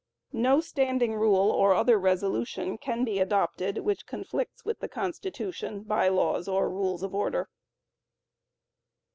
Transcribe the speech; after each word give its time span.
No 0.33 0.61
Standing 0.61 1.13
Rule 1.13 1.51
(or 1.51 1.75
other 1.75 1.99
resolution) 1.99 2.79
can 2.79 3.03
be 3.03 3.19
adopted 3.19 3.77
which 3.81 4.07
conflicts 4.07 4.65
with 4.65 4.79
the 4.79 4.87
Constitution, 4.89 5.83
By 5.83 6.07
Laws 6.07 6.47
or 6.47 6.71
Rules 6.71 7.03
of 7.03 7.13
Order. 7.13 7.49